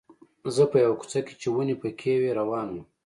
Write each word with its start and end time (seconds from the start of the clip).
زه 0.55 0.63
په 0.71 0.77
یوه 0.83 0.95
کوڅه 1.01 1.19
کې 1.25 1.33
چې 1.41 1.47
ونې 1.53 1.75
پکې 1.81 2.13
وې 2.21 2.31
روان 2.39 2.67
وم. 2.71 2.85